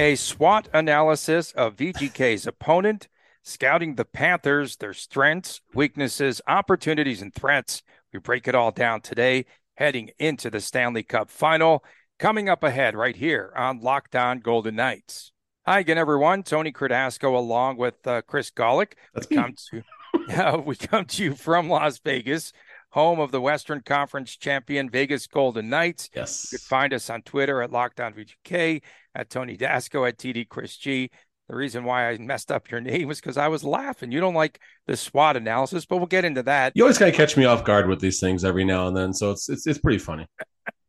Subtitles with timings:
[0.00, 3.06] A SWOT analysis of VGK's opponent,
[3.42, 7.82] scouting the Panthers, their strengths, weaknesses, opportunities, and threats.
[8.10, 11.84] We break it all down today, heading into the Stanley Cup final.
[12.18, 15.32] Coming up ahead right here on Locked On Golden Knights.
[15.66, 16.44] Hi again, everyone.
[16.44, 18.94] Tony Cardasco along with uh, Chris Gawlik.
[19.14, 19.82] We come to
[20.28, 22.54] yeah, we come to you from Las Vegas,
[22.90, 26.10] home of the Western Conference champion Vegas Golden Knights.
[26.14, 26.48] Yes.
[26.50, 28.82] You could find us on Twitter at Locked On VGK,
[29.14, 31.10] at Tony Dasco, at TD Chris G.
[31.48, 34.12] The reason why I messed up your name was because I was laughing.
[34.12, 36.72] You don't like the SWOT analysis, but we'll get into that.
[36.76, 39.32] You always gotta catch me off guard with these things every now and then, so
[39.32, 40.26] it's it's it's pretty funny.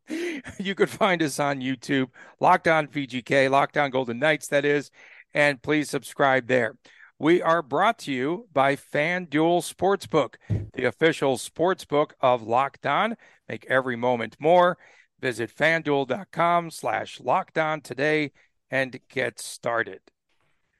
[0.58, 4.90] you could find us on YouTube, Locked On VGK, Locked On Golden Knights, that is,
[5.34, 6.76] and please subscribe there.
[7.22, 10.34] We are brought to you by FanDuel Sportsbook,
[10.72, 13.16] the official sportsbook of Locked On.
[13.48, 14.76] Make every moment more.
[15.20, 18.32] Visit fanduel.com slash locked on today
[18.72, 20.00] and get started.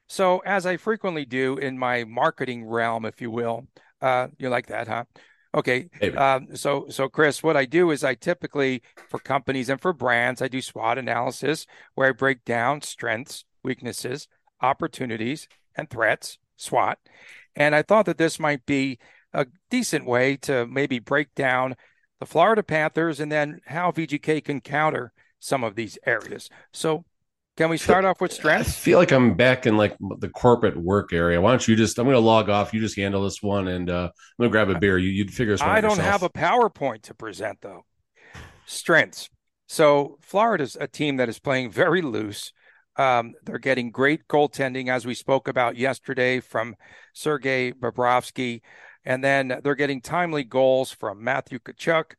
[0.09, 3.65] So, as I frequently do in my marketing realm, if you will,
[4.01, 5.05] uh, you like that, huh?
[5.55, 5.89] Okay.
[6.17, 10.41] Um, so, so Chris, what I do is I typically, for companies and for brands,
[10.41, 14.27] I do SWOT analysis where I break down strengths, weaknesses,
[14.59, 16.97] opportunities, and threats, SWOT.
[17.55, 18.99] And I thought that this might be
[19.33, 21.75] a decent way to maybe break down
[22.19, 26.49] the Florida Panthers and then how VGK can counter some of these areas.
[26.71, 27.05] So,
[27.55, 28.69] can we start off with strengths?
[28.69, 31.39] I feel like I'm back in like the corporate work area.
[31.39, 31.99] Why don't you just?
[31.99, 32.73] I'm going to log off.
[32.73, 34.97] You just handle this one, and uh, I'm going to grab a beer.
[34.97, 36.07] You you'd figure this one I don't yourself.
[36.07, 37.85] have a PowerPoint to present though.
[38.65, 39.29] Strengths.
[39.67, 42.53] So Florida's a team that is playing very loose.
[42.95, 46.75] Um, they're getting great goaltending, as we spoke about yesterday, from
[47.13, 48.61] Sergei Bobrovsky,
[49.05, 52.13] and then they're getting timely goals from Matthew Tkachuk,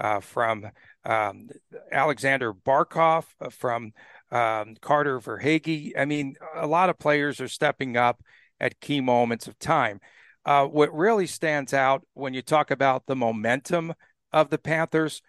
[0.00, 0.70] uh, from
[1.04, 1.48] um,
[1.90, 3.92] Alexander Barkov, uh, from
[4.30, 5.92] um, Carter Verhaeghe.
[5.98, 8.22] I mean, a lot of players are stepping up
[8.60, 10.00] at key moments of time.
[10.44, 13.94] Uh, what really stands out when you talk about the momentum
[14.32, 15.22] of the Panthers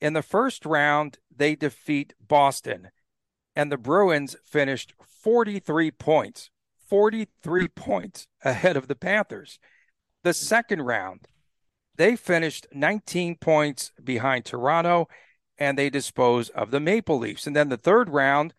[0.00, 2.88] in the first round, they defeat Boston,
[3.54, 6.50] and the Bruins finished 43 points,
[6.88, 9.58] 43 points ahead of the Panthers.
[10.24, 11.26] The second round,
[11.96, 15.08] they finished 19 points behind Toronto,
[15.58, 17.46] and they dispose of the Maple Leafs.
[17.46, 18.54] And then the third round,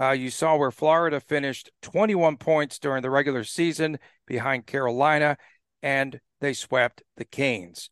[0.00, 5.36] uh, you saw where Florida finished 21 points during the regular season behind Carolina,
[5.82, 7.90] and they swept the Canes.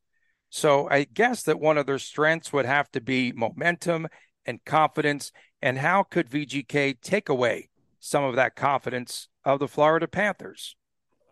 [0.50, 4.08] So I guess that one of their strengths would have to be momentum
[4.44, 5.30] and confidence.
[5.62, 10.76] And how could VGK take away some of that confidence of the Florida Panthers?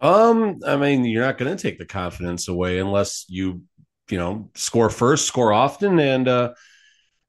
[0.00, 3.62] Um, I mean, you're not going to take the confidence away unless you,
[4.11, 6.55] you know, score first, score often, and uh,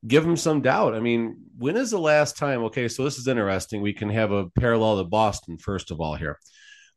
[0.06, 0.94] give them some doubt.
[0.94, 2.64] I mean, when is the last time?
[2.66, 3.82] Okay, so this is interesting.
[3.82, 6.38] We can have a parallel to Boston first of all here.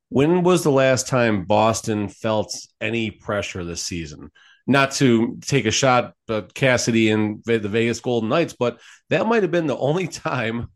[0.09, 4.31] When was the last time Boston felt any pressure this season?
[4.67, 8.81] Not to take a shot at Cassidy and the Vegas Golden Knights, but
[9.11, 10.69] that might have been the only time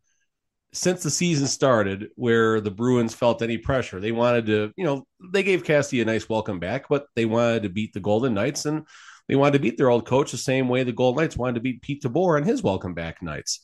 [0.73, 4.01] since the season started where the Bruins felt any pressure.
[4.01, 7.63] They wanted to, you know, they gave Cassidy a nice welcome back, but they wanted
[7.63, 8.87] to beat the Golden Knights and
[9.29, 11.61] they wanted to beat their old coach the same way the Golden Knights wanted to
[11.61, 13.61] beat Pete DeBoer and his welcome back nights.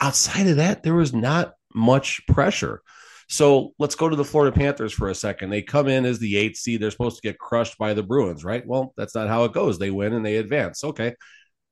[0.00, 2.82] Outside of that, there was not much pressure.
[3.28, 5.50] So let's go to the Florida Panthers for a second.
[5.50, 6.80] They come in as the eighth seed.
[6.80, 8.66] They're supposed to get crushed by the Bruins, right?
[8.66, 9.78] Well, that's not how it goes.
[9.78, 10.84] They win and they advance.
[10.84, 11.14] Okay.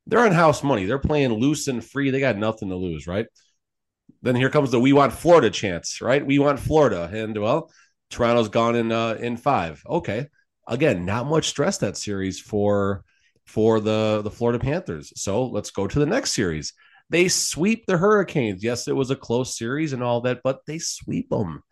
[0.06, 0.86] They're on house money.
[0.86, 2.10] They're playing loose and free.
[2.10, 3.26] They got nothing to lose, right?
[4.22, 6.24] Then here comes the we want Florida chance, right?
[6.24, 7.10] We want Florida.
[7.12, 7.70] And well,
[8.10, 9.82] Toronto's gone in uh in five.
[9.88, 10.28] Okay.
[10.68, 13.04] Again, not much stress that series for
[13.46, 15.12] for the the Florida Panthers.
[15.16, 16.72] So let's go to the next series.
[17.12, 18.64] They sweep the Hurricanes.
[18.64, 21.62] Yes, it was a close series and all that, but they sweep them.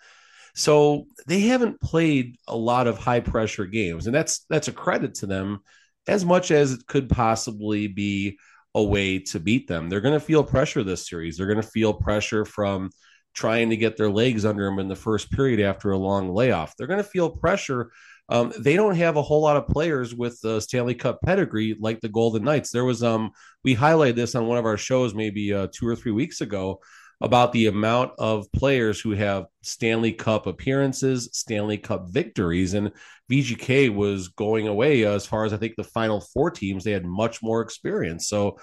[0.55, 5.15] So they haven't played a lot of high pressure games, and that's that's a credit
[5.15, 5.61] to them
[6.07, 8.39] as much as it could possibly be
[8.75, 9.89] a way to beat them.
[9.89, 11.37] They're going to feel pressure this series.
[11.37, 12.91] They're going to feel pressure from
[13.33, 16.77] trying to get their legs under them in the first period after a long layoff.
[16.77, 17.93] They're going to feel pressure.
[18.31, 22.01] Um, they don't have a whole lot of players with the Stanley Cup pedigree like
[22.01, 22.71] the Golden Knights.
[22.71, 23.33] There was um
[23.65, 26.81] we highlighted this on one of our shows maybe uh, two or three weeks ago.
[27.23, 32.93] about the amount of players who have Stanley Cup appearances, Stanley Cup victories, and
[33.31, 36.83] VGK was going away as far as I think the final four teams.
[36.85, 38.59] They had much more experience, so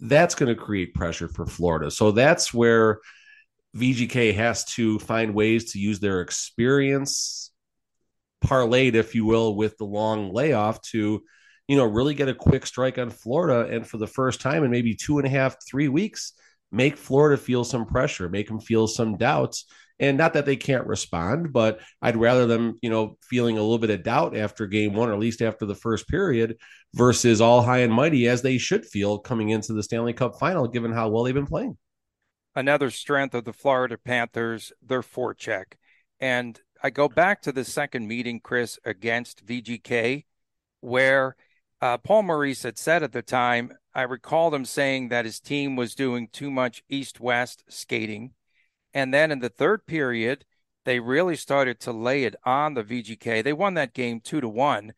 [0.00, 1.90] that's going to create pressure for Florida.
[1.90, 3.00] So that's where
[3.76, 7.50] VGK has to find ways to use their experience
[8.44, 11.22] parlayed, if you will, with the long layoff to,
[11.66, 13.74] you know, really get a quick strike on Florida.
[13.74, 16.32] And for the first time in maybe two and a half, three weeks,
[16.70, 19.66] make Florida feel some pressure, make them feel some doubts.
[20.00, 23.78] And not that they can't respond, but I'd rather them, you know, feeling a little
[23.78, 26.56] bit of doubt after game one, or at least after the first period,
[26.94, 30.68] versus all high and mighty as they should feel coming into the Stanley Cup final,
[30.68, 31.76] given how well they've been playing.
[32.54, 35.72] Another strength of the Florida Panthers, their forecheck.
[36.20, 40.24] And I go back to the second meeting, Chris, against VGK,
[40.80, 41.34] where
[41.80, 45.74] uh, Paul Maurice had said at the time, I recall him saying that his team
[45.74, 48.32] was doing too much east west skating.
[48.94, 50.44] And then in the third period,
[50.84, 53.42] they really started to lay it on the VGK.
[53.42, 54.92] They won that game two to one,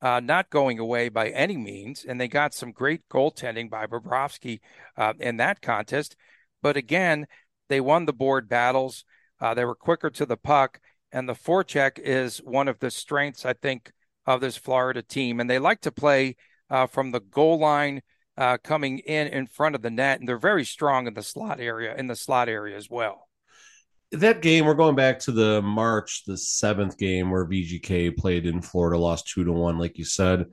[0.00, 2.04] uh, not going away by any means.
[2.04, 4.60] And they got some great goaltending by Bobrovsky
[4.96, 6.16] uh, in that contest.
[6.62, 7.26] But again,
[7.68, 9.04] they won the board battles.
[9.38, 10.80] Uh, they were quicker to the puck.
[11.16, 13.90] And the forecheck is one of the strengths, I think,
[14.26, 15.40] of this Florida team.
[15.40, 16.36] And they like to play
[16.68, 18.02] uh, from the goal line
[18.36, 20.20] uh, coming in in front of the net.
[20.20, 23.30] And they're very strong in the slot area, in the slot area as well.
[24.12, 28.60] That game, we're going back to the March the seventh game where VGK played in
[28.60, 30.44] Florida, lost two to one, like you said.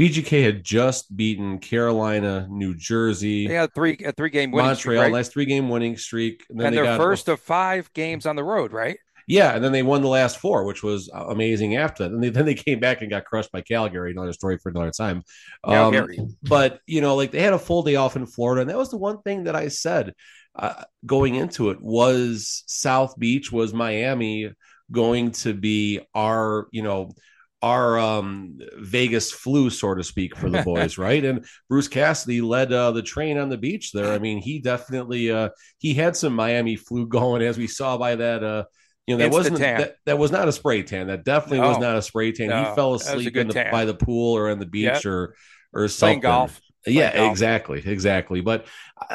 [0.00, 3.46] VGK had just beaten Carolina, New Jersey.
[3.46, 5.12] They had three a three game winning Montreal, streak, right?
[5.12, 6.44] nice three game winning streak.
[6.50, 8.98] And, and their got, first of five games on the road, right?
[9.28, 12.12] Yeah, and then they won the last four, which was amazing after that.
[12.12, 14.10] And they, then they came back and got crushed by Calgary.
[14.10, 15.22] Another story for another time.
[15.62, 16.08] Um,
[16.42, 18.90] but you know, like they had a full day off in Florida, and that was
[18.90, 20.14] the one thing that I said
[20.58, 24.50] uh, going into it was South Beach, was Miami
[24.90, 27.12] going to be our, you know,
[27.60, 31.24] our um, Vegas flu, so to speak, for the boys, right?
[31.24, 34.12] And Bruce Cassidy led uh, the train on the beach there.
[34.12, 38.16] I mean, he definitely uh, he had some Miami flu going, as we saw by
[38.16, 38.64] that uh,
[39.08, 41.06] you know, that wasn't that, that, was not a spray tan.
[41.06, 42.48] That definitely no, was not a spray tan.
[42.48, 45.06] No, he fell asleep in the, by the pool or on the beach yep.
[45.06, 45.34] or
[45.72, 46.20] or something.
[46.20, 46.60] Playing golf.
[46.86, 47.30] Yeah, golf.
[47.30, 48.42] exactly, exactly.
[48.42, 48.66] But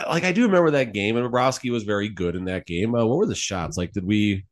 [0.08, 2.96] like I do remember that game, and Bobrovsky was very good in that game.
[2.96, 3.78] Uh, what were the shots?
[3.78, 4.48] Like, did we?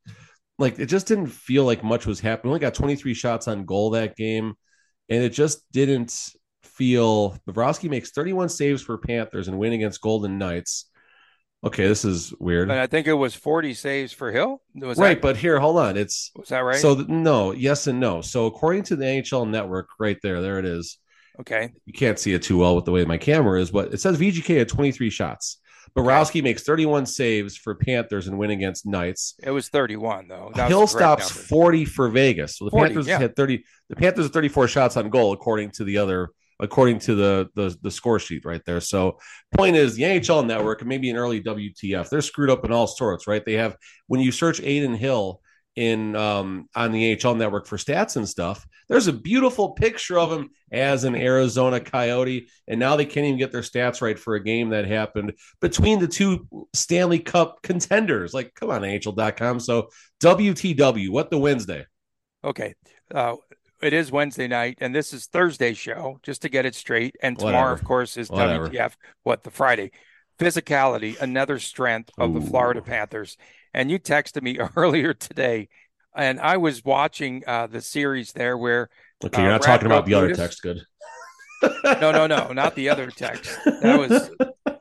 [0.59, 2.51] Like, it just didn't feel like much was happening.
[2.51, 4.53] We only got 23 shots on goal that game,
[5.09, 6.15] and it just didn't
[6.61, 7.35] feel.
[7.49, 10.90] Bobrovsky makes 31 saves for Panthers and win against Golden Knights
[11.63, 12.71] Okay, this is weird.
[12.71, 14.61] And I think it was 40 saves for Hill.
[14.73, 15.95] Was right, that, but here, hold on.
[15.95, 16.79] It's was that right?
[16.79, 18.21] So no, yes and no.
[18.21, 20.97] So according to the NHL Network, right there, there it is.
[21.39, 21.71] Okay.
[21.85, 24.19] You can't see it too well with the way my camera is, but it says
[24.19, 25.59] VGK had 23 shots.
[25.95, 26.41] Bobrovsky okay.
[26.41, 29.35] makes 31 saves for Panthers and win against Knights.
[29.43, 30.51] It was 31 though.
[30.55, 31.47] That Hill stops number.
[31.47, 32.57] 40 for Vegas.
[32.57, 33.19] So the 40, Panthers yeah.
[33.19, 33.63] had 30.
[33.89, 36.29] The Panthers had 34 shots on goal according to the other
[36.61, 38.79] according to the, the the score sheet right there.
[38.79, 39.19] So
[39.55, 42.87] point is the NHL network and maybe an early WTF, they're screwed up in all
[42.87, 43.43] sorts, right?
[43.43, 43.75] They have
[44.07, 45.41] when you search Adin Hill
[45.75, 50.31] in um, on the NHL network for stats and stuff, there's a beautiful picture of
[50.31, 54.35] him as an Arizona Coyote, and now they can't even get their stats right for
[54.35, 58.33] a game that happened between the two Stanley Cup contenders.
[58.33, 59.61] Like, come on, NHL.com.
[59.61, 59.89] So
[60.21, 61.85] WTW, what the Wednesday?
[62.43, 62.75] Okay.
[63.13, 63.35] Uh,
[63.81, 67.15] it is Wednesday night, and this is Thursday show, just to get it straight.
[67.21, 67.73] And tomorrow, Whatever.
[67.73, 68.69] of course, is Whatever.
[68.69, 68.93] WTF.
[69.23, 69.91] What the Friday?
[70.39, 72.39] Physicality, another strength of Ooh.
[72.39, 73.37] the Florida Panthers.
[73.73, 75.69] And you texted me earlier today,
[76.15, 78.89] and I was watching uh, the series there where.
[79.23, 80.61] Okay, you're not uh, talking about the other text.
[80.61, 80.81] Good.
[81.83, 83.57] no, no, no, not the other text.
[83.65, 84.31] That was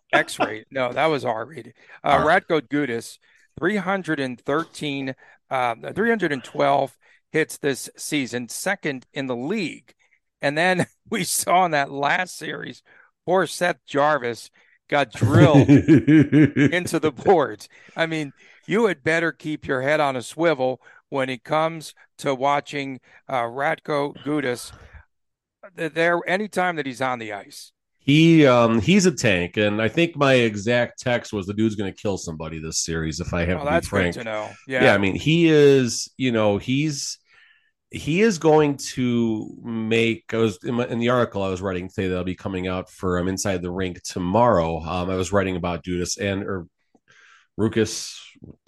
[0.12, 0.66] X-rated.
[0.70, 1.74] No, that was R-rated.
[2.02, 3.18] Uh, Radko Gudas,
[3.58, 5.14] 313,
[5.50, 6.98] uh, 312
[7.30, 9.94] hits this season, second in the league.
[10.42, 12.82] And then we saw in that last series,
[13.26, 14.50] poor Seth Jarvis
[14.88, 17.68] got drilled into the boards.
[17.96, 18.32] I mean,
[18.66, 23.42] you had better keep your head on a swivel when it comes to watching uh,
[23.42, 24.72] Radko Gudas
[25.74, 27.72] there anytime that he's on the ice.
[28.02, 31.92] He um he's a tank, and I think my exact text was the dude's going
[31.92, 33.20] to kill somebody this series.
[33.20, 34.48] If I have oh, to be frank, to know.
[34.66, 34.94] Yeah, yeah.
[34.94, 36.10] I mean, he is.
[36.16, 37.18] You know, he's
[37.90, 40.32] he is going to make.
[40.32, 42.88] I was in, my, in, the article I was writing today that'll be coming out
[42.88, 44.80] for um, Inside the Rink tomorrow.
[44.80, 46.66] Um, I was writing about Dudas and or
[47.58, 48.16] Rukus.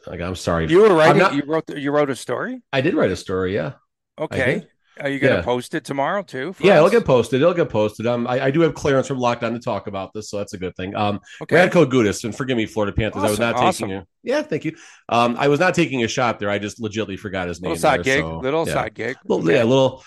[0.06, 1.22] Like, I'm sorry, you were writing.
[1.22, 1.70] Not, you wrote.
[1.76, 2.62] You wrote a story.
[2.72, 3.54] I did write a story.
[3.54, 3.74] Yeah.
[4.18, 4.66] Okay.
[5.00, 5.44] Are you going to Yeah.
[5.44, 6.54] post it tomorrow too?
[6.60, 7.40] Yeah, it'll get posted.
[7.40, 8.06] It'll get posted.
[8.06, 10.52] Um, I, I do have clearance from Locked On to talk about this, so that's
[10.52, 10.94] a good thing.
[10.94, 11.56] Um, okay.
[11.56, 13.22] Radko Gudis, and forgive me, Florida Panthers.
[13.22, 13.88] I was not awesome.
[13.88, 14.76] taking a yeah, thank you.
[15.08, 16.50] Um, I was not taking a shot there.
[16.50, 17.70] I just legitimately forgot his name.
[17.70, 18.74] little side there, gig, so, little yeah.
[18.74, 19.16] side gig.
[19.24, 20.04] Little, yeah, little.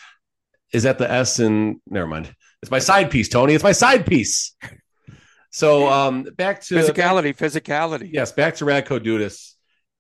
[0.72, 2.34] Is that the S and never mind.
[2.62, 3.54] It's my side piece, Tony.
[3.54, 4.56] It's my side piece.
[5.52, 8.10] So um, back to physicality, physicality.
[8.12, 9.55] Yes, back to Radko Gudis.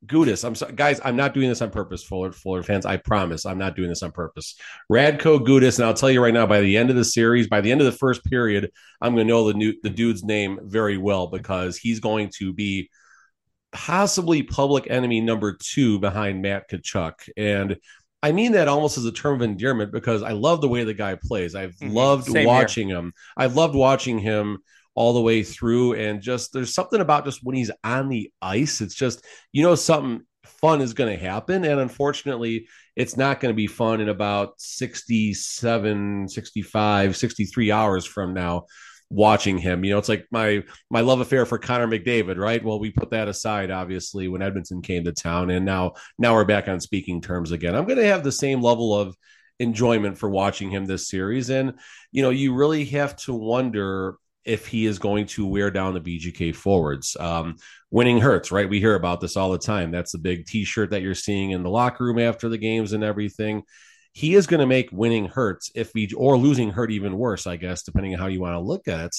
[0.06, 0.44] Gudis.
[0.46, 1.00] I'm sorry, guys.
[1.04, 2.86] I'm not doing this on purpose, Fuller, Fuller fans.
[2.86, 3.46] I promise.
[3.46, 4.56] I'm not doing this on purpose.
[4.92, 6.46] Radko Gudis, and I'll tell you right now.
[6.46, 8.72] By the end of the series, by the end of the first period,
[9.02, 12.54] I'm going to know the new the dude's name very well because he's going to
[12.54, 12.90] be
[13.72, 17.14] possibly public enemy number two behind Matt Tkachuk.
[17.36, 17.78] And
[18.24, 20.94] I mean that almost as a term of endearment because I love the way the
[20.94, 21.56] guy plays.
[21.56, 21.94] I've Mhm.
[21.94, 22.48] loved Same here.
[22.48, 23.14] watching him.
[23.36, 24.60] I've loved watching him
[24.96, 25.94] all the way through.
[25.94, 29.76] And just there's something about just when he's on the ice, it's just, you know,
[29.76, 31.66] something fun is going to happen.
[31.66, 38.34] And unfortunately, it's not going to be fun in about 67, 65, 63 hours from
[38.34, 38.66] now
[39.10, 39.84] watching him.
[39.84, 42.64] You know, it's like my my love affair for Connor McDavid, right?
[42.64, 46.46] Well, we put that aside obviously when Edmonton came to town and now now we're
[46.46, 47.76] back on speaking terms again.
[47.76, 49.16] I'm going to have the same level of
[49.60, 51.74] enjoyment for watching him this series and
[52.12, 56.02] you know, you really have to wonder if he is going to wear down the
[56.02, 57.18] VGK forwards.
[57.20, 57.56] Um,
[57.90, 58.70] winning hurts, right?
[58.70, 59.92] We hear about this all the time.
[59.92, 63.04] That's the big T-shirt that you're seeing in the locker room after the games and
[63.04, 63.64] everything.
[64.14, 67.58] He is going to make winning hurts if we or losing hurt even worse, I
[67.58, 69.16] guess, depending on how you want to look at it.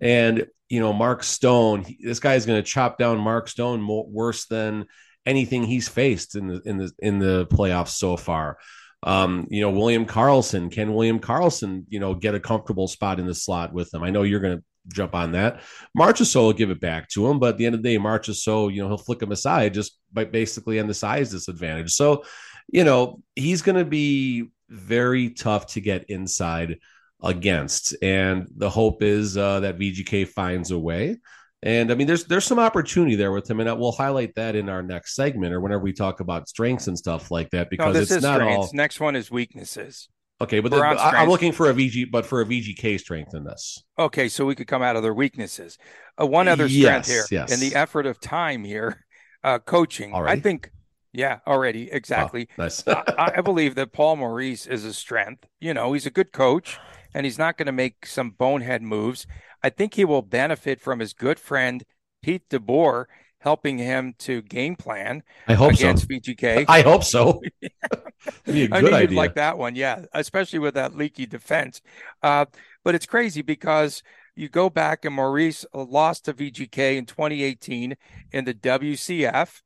[0.00, 3.82] And you know, Mark Stone, he- this guy is going to chop down Mark Stone
[3.82, 4.86] more, worse than
[5.26, 8.56] anything he's faced in the in the in the playoffs so far.
[9.02, 13.26] Um, you know, William Karlsson, can William Karlsson, you know, get a comfortable spot in
[13.26, 14.02] the slot with him?
[14.02, 15.60] I know you're going to jump on that.
[15.96, 18.74] Marchessault will give it back to him, but at the end of the day, Marchessault,
[18.74, 21.92] you know, he'll flick him aside just by basically on the size disadvantage.
[21.92, 22.24] So,
[22.72, 26.78] you know, he's going to be very tough to get inside
[27.22, 27.94] against.
[28.02, 31.18] And the hope is uh, that VGK finds a way.
[31.62, 34.68] And I mean, there's there's some opportunity there with him, and we'll highlight that in
[34.70, 37.94] our next segment or whenever we talk about strengths and stuff like that No, because
[37.94, 38.56] this it's not strengths.
[38.68, 40.08] all Next one is weaknesses.
[40.40, 40.60] okay.
[40.60, 43.34] But We're the- on I- I'm looking for a VG, but for a VGK strength
[43.34, 43.82] in this.
[43.98, 45.76] Okay, so we could come out of their weaknesses.
[46.18, 47.52] Uh, one other Yes, strength here yes.
[47.52, 49.04] in the effort of time here,
[49.44, 50.14] uh, coaching.
[50.14, 50.38] Already?
[50.38, 50.70] I think,
[51.12, 52.48] yeah, already exactly.
[52.58, 52.82] Oh, nice.
[52.88, 55.44] I, I believe that Paul Maurice is a strength.
[55.60, 56.78] You know, he's a good coach,
[57.12, 59.26] and he's not going to make some bonehead moves.
[59.62, 61.84] I think he will benefit from his good friend
[62.22, 63.06] Pete DeBoer
[63.40, 65.92] helping him to game plan I hope so.
[65.94, 66.66] VGK.
[66.68, 67.40] I hope so.
[68.44, 69.16] Be a I good knew you'd idea.
[69.16, 71.80] like that one, yeah, especially with that leaky defense.
[72.22, 72.44] Uh,
[72.84, 74.02] but it's crazy because
[74.36, 77.96] you go back and Maurice lost to VGK in 2018
[78.32, 79.62] in the WCF,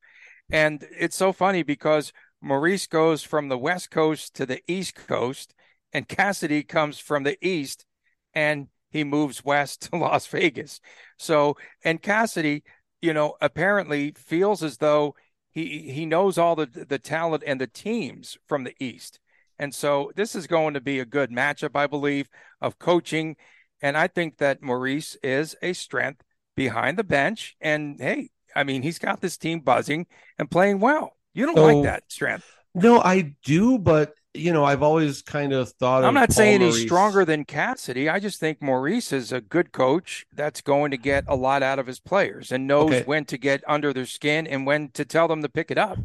[0.51, 5.53] and it's so funny because Maurice goes from the West Coast to the East Coast,
[5.93, 7.85] and Cassidy comes from the East,
[8.33, 10.79] and he moves west to Las Vegas.
[11.17, 12.63] So, and Cassidy,
[13.01, 15.15] you know, apparently feels as though
[15.51, 19.19] he he knows all the the talent and the teams from the East.
[19.59, 22.27] And so this is going to be a good matchup, I believe,
[22.59, 23.35] of coaching.
[23.81, 26.21] And I think that Maurice is a strength
[26.55, 27.55] behind the bench.
[27.61, 31.15] And hey, I mean, he's got this team buzzing and playing well.
[31.33, 32.45] You don't So- like that strength.
[32.73, 36.03] No, I do, but you know, I've always kind of thought.
[36.03, 38.09] I'm of not Paul saying he's stronger than Cassidy.
[38.09, 41.79] I just think Maurice is a good coach that's going to get a lot out
[41.79, 43.03] of his players and knows Okay.
[43.03, 45.97] when to get under their skin and when to tell them to pick it up.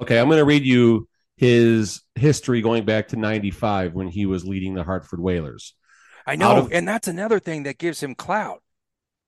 [0.00, 4.44] Okay, I'm going to read you his history going back to '95 when he was
[4.44, 5.74] leading the Hartford Whalers.
[6.26, 8.62] I know, of- and that's another thing that gives him clout.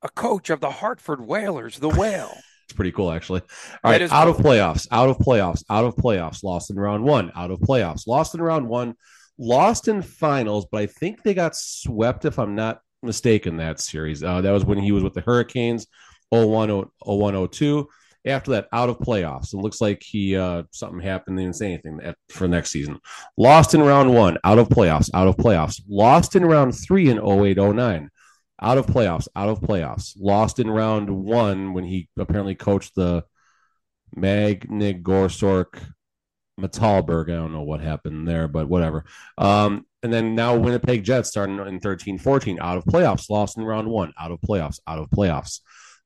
[0.03, 2.37] A coach of the Hartford Whalers, the whale.
[2.71, 3.41] It's pretty cool, actually.
[3.83, 4.31] All right, out cool.
[4.31, 6.45] of playoffs, out of playoffs, out of playoffs.
[6.45, 8.07] Lost in round one, out of playoffs.
[8.07, 8.95] Lost in round one,
[9.39, 14.23] lost in finals, but I think they got swept, if I'm not mistaken, that series.
[14.23, 15.89] Uh, that was when he was with the Hurricanes,
[16.29, 17.89] 01, 01, 02.
[18.25, 19.53] After that, out of playoffs.
[19.53, 21.37] It looks like he uh, something happened.
[21.37, 23.01] They didn't say anything at, for next season.
[23.37, 25.83] Lost in round one, out of playoffs, out of playoffs.
[25.89, 28.11] Lost in round three in 08, 09
[28.61, 30.15] out of playoffs, out of playoffs.
[30.19, 33.25] Lost in round one when he apparently coached the
[34.17, 35.81] Magnigorsork
[36.61, 37.31] Metalberg.
[37.31, 39.05] I don't know what happened there, but whatever.
[39.39, 43.31] Um, and then now Winnipeg Jets starting in 13 14, out of playoffs.
[43.31, 45.61] Lost in round one, out of playoffs, out of playoffs.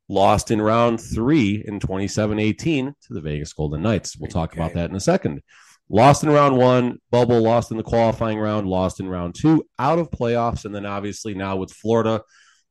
[0.09, 4.17] Lost in round three in 27 18 to the Vegas Golden Knights.
[4.17, 5.43] We'll talk about that in a second.
[5.89, 9.99] Lost in round one, bubble, lost in the qualifying round, lost in round two, out
[9.99, 10.65] of playoffs.
[10.65, 12.23] And then obviously now with Florida,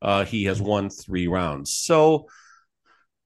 [0.03, 1.71] uh, he has won three rounds.
[1.71, 2.27] So,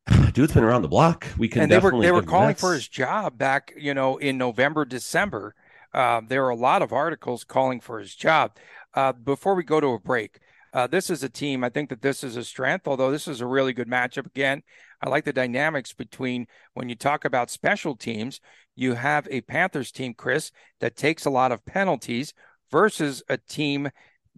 [0.33, 1.27] dude's been around the block.
[1.37, 4.37] We can and they were they were calling for his job back, you know, in
[4.37, 5.55] November, December.
[5.93, 8.55] Uh, there are a lot of articles calling for his job.
[8.93, 10.39] Uh, before we go to a break,
[10.73, 11.63] uh, this is a team.
[11.63, 14.27] I think that this is a strength, although this is a really good matchup.
[14.27, 14.61] Again,
[15.01, 18.39] I like the dynamics between when you talk about special teams,
[18.75, 22.33] you have a Panthers team, Chris, that takes a lot of penalties
[22.69, 23.89] versus a team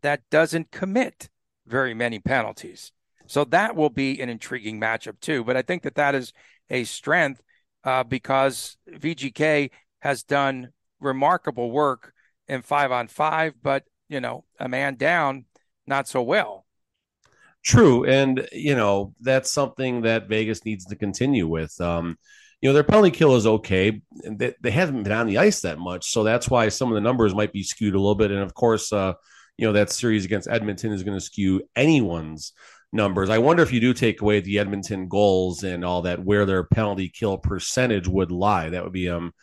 [0.01, 1.29] that doesn't commit
[1.69, 2.91] very many penalties.
[3.27, 5.43] So that will be an intriguing matchup too.
[5.43, 6.33] But I think that that is
[6.69, 7.41] a strength
[7.83, 12.13] uh, because VGK has done remarkable work
[12.47, 15.45] in five on five, but you know, a man down,
[15.85, 16.65] not so well.
[17.63, 21.79] True, and you know that's something that Vegas needs to continue with.
[21.79, 22.17] Um,
[22.61, 24.01] you know, their penalty kill is okay.
[24.25, 27.01] They, they haven't been on the ice that much, so that's why some of the
[27.01, 28.31] numbers might be skewed a little bit.
[28.31, 29.13] And of course, uh,
[29.59, 32.53] you know that series against Edmonton is going to skew anyone's
[32.93, 33.29] numbers.
[33.29, 36.63] I wonder if you do take away the Edmonton goals and all that, where their
[36.63, 38.69] penalty kill percentage would lie.
[38.69, 39.33] That would be um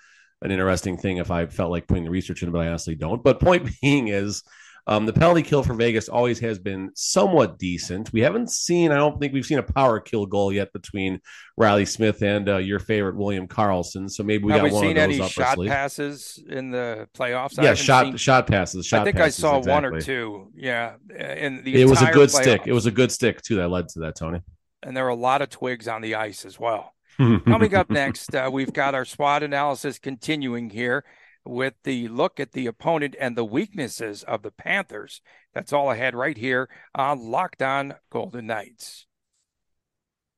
[0.42, 3.22] an interesting thing if I felt like putting the research in, but I honestly don't.
[3.22, 4.42] But point being is
[4.88, 8.12] um, the penalty kill for Vegas always has been somewhat decent.
[8.12, 11.20] We haven't seen, I don't think we've seen a power kill goal yet between
[11.56, 14.08] Reilly Smith and uh, your favorite William Karlsson.
[14.08, 16.70] So maybe we Have got we one seen of those any up shot passes in
[16.70, 17.60] the playoffs?
[17.60, 18.86] Yeah, shot seen, shot passes.
[18.86, 20.52] Shot I think passes, I saw one or two.
[20.54, 22.62] Yeah, in the It was a good stick.
[22.66, 24.40] It was a good stick too that led to that, Tony.
[24.84, 26.94] and there were a lot of twigs on the ice as well.
[27.18, 31.02] Coming up next, uh, we've got our SWOT analysis continuing here
[31.46, 35.20] with the look at the opponent and the weaknesses of the Panthers.
[35.54, 39.06] That's all ahead right here on Locked On Golden Knights.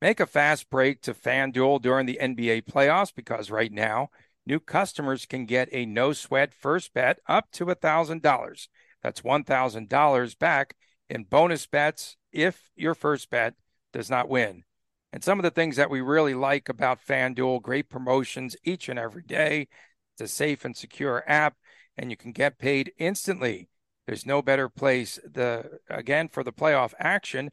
[0.00, 4.10] Make a fast break to FanDuel during the NBA playoffs because right now,
[4.46, 8.68] new customers can get a no sweat first bet up to $1,000.
[9.02, 10.76] That's $1,000 back
[11.10, 13.54] in bonus bets if your first bet
[13.92, 14.62] does not win.
[15.12, 18.98] And some of the things that we really like about FanDuel great promotions each and
[18.98, 19.68] every day.
[20.18, 21.54] It's a safe and secure app,
[21.96, 23.68] and you can get paid instantly.
[24.04, 27.50] There's no better place the again for the playoff action,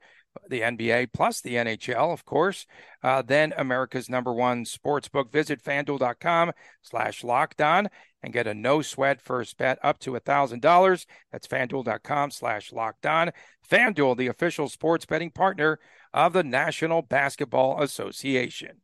[0.49, 2.65] the NBA plus the NHL, of course,
[3.03, 5.31] uh, then America's number one sports book.
[5.31, 7.87] Visit fanduel.com slash locked on
[8.23, 11.05] and get a no sweat first bet up to $1,000.
[11.31, 13.29] That's fanduel.com slash locked on.
[13.69, 15.77] FanDuel, the official sports betting partner
[16.15, 18.81] of the National Basketball Association.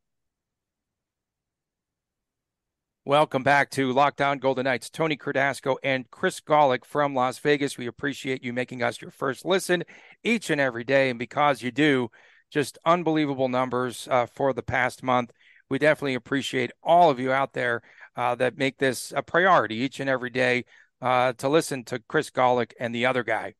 [3.04, 4.88] Welcome back to Locked On Golden Knights.
[4.88, 7.76] Tony Cardasco and Chris Gawlik from Las Vegas.
[7.76, 9.82] We appreciate you making us your first listen
[10.22, 11.10] each and every day.
[11.10, 12.12] And because you do,
[12.48, 15.32] just unbelievable numbers uh, for the past month.
[15.68, 17.82] We definitely appreciate all of you out there
[18.14, 20.64] uh, that make this a priority each and every day
[21.00, 23.54] uh, to listen to Chris Gawlik and the other guy.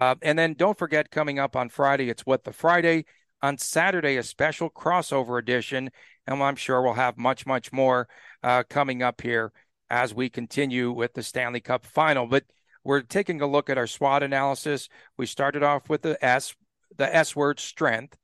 [0.00, 3.04] Uh, and then don't forget, coming up on Friday, it's What the Friday.
[3.42, 5.90] On Saturday, a special crossover edition.
[6.28, 8.06] And I'm sure we'll have much, much more
[8.42, 9.50] uh, coming up here
[9.88, 12.26] as we continue with the Stanley Cup final.
[12.26, 12.44] But
[12.84, 14.90] we're taking a look at our SWOT analysis.
[15.16, 16.54] We started off with the S,
[16.94, 18.18] the S word strength,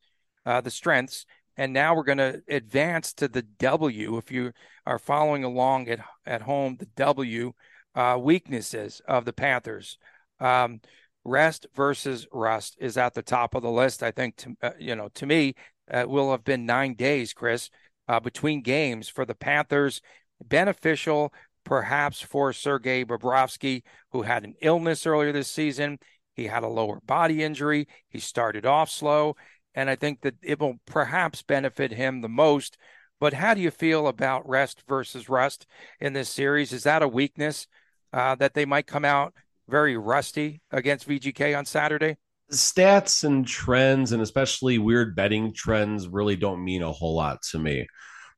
[0.44, 1.24] uh, the strengths.
[1.56, 4.18] And now we're going to advance to the W.
[4.18, 4.52] If you
[4.84, 7.54] are following along at, at home, the W
[7.94, 9.96] uh, weaknesses of the Panthers.
[10.40, 10.80] Um,
[11.24, 14.02] rest versus rust is at the top of the list.
[14.02, 15.54] I think, to, uh, you know, to me,
[15.90, 17.70] uh, will have been nine days, Chris,
[18.08, 20.00] uh, between games for the Panthers.
[20.44, 21.32] Beneficial,
[21.64, 25.98] perhaps, for Sergei Bobrovsky, who had an illness earlier this season.
[26.34, 27.86] He had a lower body injury.
[28.08, 29.36] He started off slow.
[29.74, 32.76] And I think that it will perhaps benefit him the most.
[33.20, 35.66] But how do you feel about rest versus rust
[36.00, 36.72] in this series?
[36.72, 37.66] Is that a weakness
[38.12, 39.34] uh, that they might come out
[39.68, 42.16] very rusty against VGK on Saturday?
[42.52, 47.58] Stats and trends, and especially weird betting trends, really don't mean a whole lot to
[47.58, 47.86] me.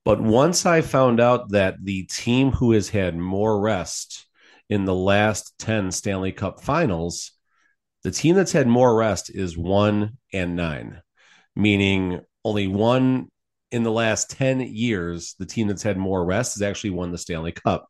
[0.05, 4.27] But once I found out that the team who has had more rest
[4.69, 7.33] in the last 10 Stanley Cup finals,
[8.05, 11.03] the team that's had more rest is one and nine,
[11.57, 13.29] meaning only one
[13.73, 17.19] in the last 10 years, the team that's had more rest has actually won the
[17.19, 17.88] Stanley Cup.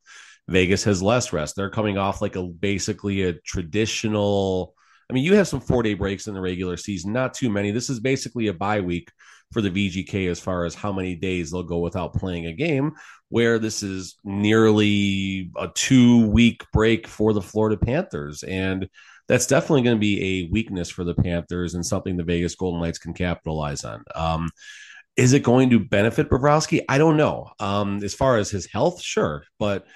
[0.48, 1.54] Vegas has less rest.
[1.56, 4.74] They're coming off like a basically a traditional.
[5.08, 7.70] I mean, you have some four day breaks in the regular season, not too many.
[7.70, 9.10] This is basically a bye week
[9.52, 12.92] for the VGK as far as how many days they'll go without playing a game,
[13.28, 18.42] where this is nearly a two week break for the Florida Panthers.
[18.42, 18.88] And
[19.28, 22.80] that's definitely going to be a weakness for the Panthers and something the Vegas Golden
[22.80, 24.02] Knights can capitalize on.
[24.14, 24.50] Um,
[25.16, 26.84] is it going to benefit Bobrovsky?
[26.88, 27.50] I don't know.
[27.58, 29.86] Um, as far as his health, sure, but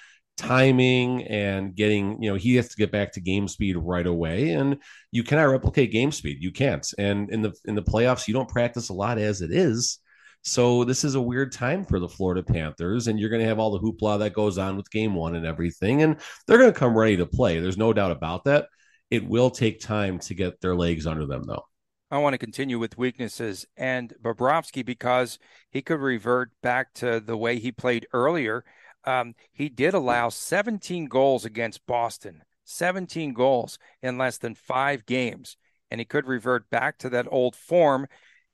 [0.41, 4.51] timing and getting, you know, he has to get back to game speed right away,
[4.51, 4.79] and
[5.13, 6.39] you cannot replicate game speed.
[6.41, 6.87] You can't.
[6.99, 9.99] And in the in the playoffs, you don't practice a lot as it is.
[10.43, 13.59] So this is a weird time for the Florida Panthers, and you're going to have
[13.59, 16.79] all the hoopla that goes on with game one and everything, and they're going to
[16.79, 17.61] come ready to play.
[17.61, 18.69] There's no doubt about that.
[19.11, 21.65] It will take time to get their legs under them, though.
[22.11, 25.39] I want to continue with weaknesses and Bobrovsky because
[25.71, 28.65] he could revert back to the way he played earlier.
[29.05, 35.57] Um, he did allow 17 goals against Boston, 17 goals in less than five games,
[35.91, 38.07] and he could revert back to that old form.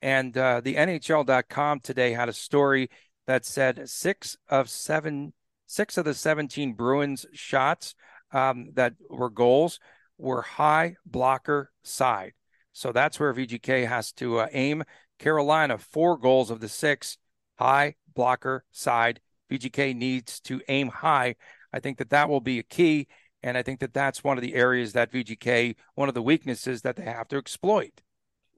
[0.03, 2.91] And uh, the NHL.com today had a story
[3.27, 5.33] that said six of seven,
[5.67, 7.95] six of the 17 Bruins shots
[8.33, 9.81] um, that were goals
[10.19, 12.33] were high blocker side.
[12.73, 14.85] So that's where VGK has to uh, aim.
[15.19, 17.17] Carolina, four goals of the six,
[17.59, 19.21] high blocker side.
[19.51, 21.37] VGK needs to aim high.
[21.73, 23.09] I think that that will be a key.
[23.43, 26.83] And I think that that's one of the areas that VGK, one of the weaknesses
[26.83, 28.03] that they have to exploit.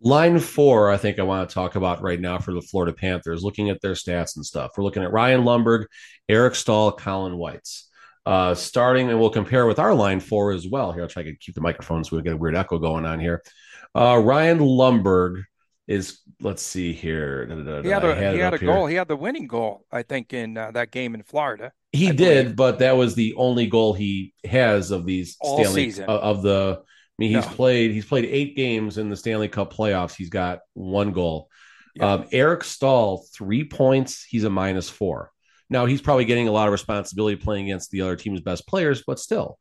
[0.01, 3.43] Line four, I think I want to talk about right now for the Florida Panthers,
[3.43, 4.71] looking at their stats and stuff.
[4.77, 5.87] We're looking at Ryan Lundberg,
[6.29, 7.69] Eric Staal, Colin White.
[8.25, 10.93] Uh, starting, and we'll compare with our line four as well.
[10.93, 13.19] Here, I'll try to keep the microphone so we get a weird echo going on
[13.19, 13.43] here.
[13.95, 15.45] Uh, Ryan Lundberg
[15.89, 17.47] is, let's see here.
[17.83, 18.87] He had a, he had a goal.
[18.87, 21.73] He had the winning goal, I think, in uh, that game in Florida.
[21.93, 22.57] He I did, believe.
[22.57, 26.05] but that was the only goal he has of these All Stanley season.
[26.05, 26.81] of the.
[26.81, 26.85] I
[27.19, 27.53] mean, he's no.
[27.55, 30.15] played he's played eight games in the Stanley Cup playoffs.
[30.15, 31.49] He's got one goal.
[32.01, 34.25] Um, Eric Staal, three points.
[34.25, 35.33] He's a minus four.
[35.71, 39.03] Now he's probably getting a lot of responsibility playing against the other team's best players,
[39.07, 39.59] but still.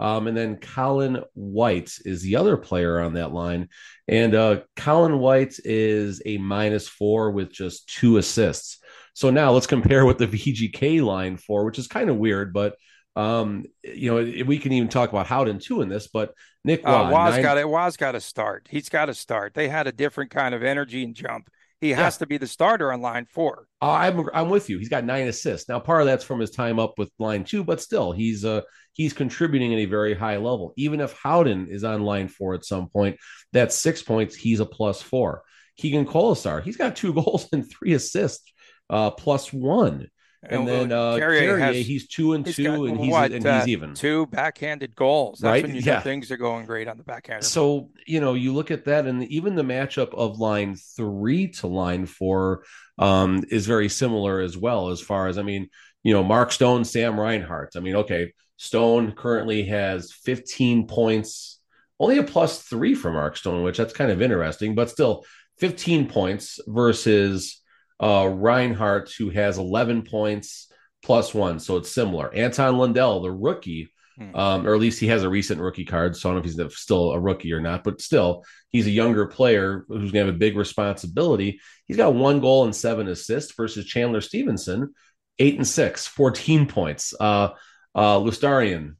[0.00, 3.68] Um, and then Colin White is the other player on that line.
[4.08, 8.78] And uh, Colin White is a minus four with just two assists.
[9.12, 12.76] So now let's compare what the VGK line for, which is kind of weird, but
[13.16, 16.32] um, you know, we can even talk about Howden too in this, but
[16.64, 17.42] Nick Roy, uh, Roy's nine...
[17.42, 17.66] got it.
[17.66, 18.68] Roy's got to start.
[18.70, 19.52] He's got to start.
[19.54, 21.50] They had a different kind of energy and jump.
[21.80, 22.18] He has yeah.
[22.18, 23.66] to be the starter on line four.
[23.80, 24.78] Uh, I'm I'm with you.
[24.78, 25.68] He's got nine assists.
[25.68, 28.60] Now, part of that's from his time up with line two, but still, he's uh
[28.92, 30.74] he's contributing at a very high level.
[30.76, 33.16] Even if Howden is on line four at some point,
[33.52, 34.36] that's six points.
[34.36, 35.42] He's a plus four.
[35.78, 38.52] Keegan Kolesar, he's got two goals and three assists,
[38.90, 40.08] uh, plus one.
[40.42, 43.44] And, then uh, Carrier, Carrier has, he's two and two, got, and he's what, and
[43.44, 45.40] he's uh, even two backhanded goals.
[45.40, 45.62] That's right?
[45.62, 45.96] when you yeah.
[45.96, 47.44] know things are going great on the backhand.
[47.44, 51.66] So you know you look at that, and even the matchup of line three to
[51.66, 52.64] line four
[52.98, 54.88] um, is very similar as well.
[54.88, 55.68] As far as I mean,
[56.02, 57.72] you know, Mark Stone, Sam Reinhart.
[57.76, 61.60] I mean, okay, Stone currently has 15 points,
[61.98, 65.24] only a plus three for Mark Stone, which that's kind of interesting, but still
[65.58, 67.59] 15 points versus
[68.00, 70.68] uh, Reinhart, who has 11 points
[71.02, 71.58] plus one.
[71.58, 72.32] So it's similar.
[72.34, 74.34] Anton Lundell, the rookie, hmm.
[74.34, 76.16] um, or at least he has a recent rookie card.
[76.16, 78.90] So I don't know if he's still a rookie or not, but still, he's a
[78.90, 81.60] younger player who's going to have a big responsibility.
[81.86, 84.94] He's got one goal and seven assists versus Chandler Stephenson,
[85.38, 87.14] eight and six, 14 points.
[87.18, 87.50] Uh,
[87.94, 88.94] uh, Lustarian,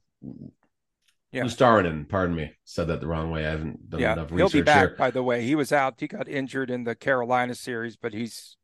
[1.31, 1.43] yeah.
[1.43, 3.45] Luostarinen, pardon me, said that the wrong way.
[3.45, 4.13] I haven't done yeah.
[4.13, 4.51] enough research.
[4.51, 4.95] He'll be back, here.
[4.97, 5.43] by the way.
[5.43, 5.95] He was out.
[5.97, 8.57] He got injured in the Carolina series, but he's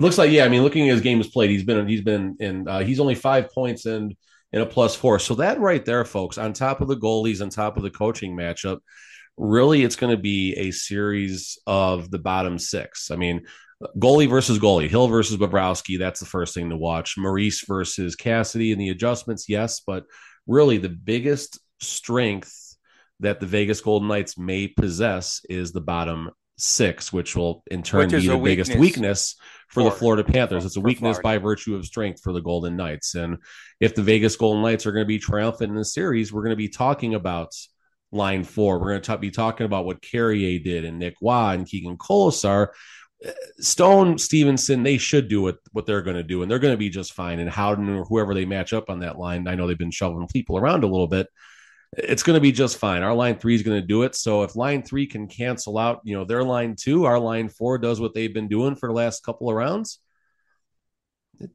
[0.00, 0.44] Looks like yeah.
[0.44, 3.14] I mean, looking at his games played, he's been he's been in uh, he's only
[3.14, 4.14] five points and
[4.52, 5.18] in a plus four.
[5.18, 8.36] So that right there, folks, on top of the goalies, on top of the coaching
[8.36, 8.78] matchup,
[9.36, 13.10] really it's going to be a series of the bottom six.
[13.10, 13.46] I mean,
[13.98, 15.98] goalie versus goalie, Hill versus Bobrovsky.
[15.98, 17.16] That's the first thing to watch.
[17.16, 20.04] Maurice versus Cassidy and the adjustments, yes, but
[20.46, 22.76] really the biggest strength
[23.20, 28.10] that the Vegas Golden Knights may possess is the bottom six, which will in turn
[28.10, 29.36] be the biggest weakness
[29.68, 30.64] for, for, the Florida Panthers.
[30.64, 31.40] It's a weakness Florida.
[31.40, 33.14] by virtue of strength for the Golden Knights.
[33.14, 33.38] And
[33.80, 36.50] if the Vegas Golden Knights are going to be triumphant in the series, we're going
[36.50, 37.54] to be talking about
[38.10, 38.78] line four.
[38.78, 42.68] We're going to be talking about what Carrier did and Nick Roy and Keegan Kolesar.
[43.58, 46.78] Stone Stephenson, they should do what, what they're going to do, and they're going to
[46.78, 47.40] be just fine.
[47.40, 50.28] And Howden or whoever they match up on that line, I know they've been shoveling
[50.28, 51.26] people around a little bit
[51.96, 53.02] it's going to be just fine.
[53.02, 54.14] Our line three is going to do it.
[54.14, 57.78] So if line three can cancel out, you know, their line two, our line four
[57.78, 59.98] does what they've been doing for the last couple of rounds.
[61.40, 61.50] It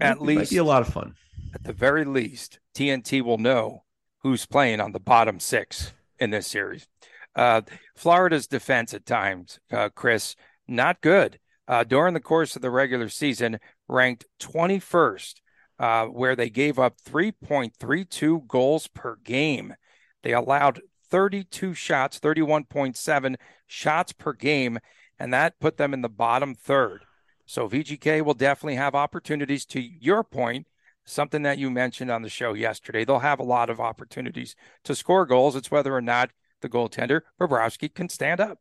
[0.00, 1.14] at might, least be a lot of fun.
[1.54, 3.84] At the very least, TNT will know
[4.22, 6.86] who's playing on the bottom six in this series.
[7.36, 7.62] Uh,
[7.94, 10.34] Florida's defense at times, uh, Chris,
[10.66, 11.38] not good.
[11.66, 15.34] Uh, during the course of the regular season, ranked 21st
[15.78, 19.74] uh, where they gave up 3.32 goals per game.
[20.22, 24.78] They allowed 32 shots, 31.7 shots per game,
[25.18, 27.04] and that put them in the bottom third.
[27.46, 29.66] So VGK will definitely have opportunities.
[29.66, 30.66] To your point,
[31.04, 34.94] something that you mentioned on the show yesterday, they'll have a lot of opportunities to
[34.94, 35.54] score goals.
[35.54, 36.30] It's whether or not
[36.62, 38.58] the goaltender Bobrovsky can stand up.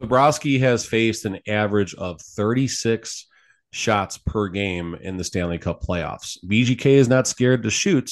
[0.00, 3.26] Bobrovsky has faced an average of 36
[3.70, 6.38] shots per game in the Stanley Cup playoffs.
[6.44, 8.10] VGK is not scared to shoot,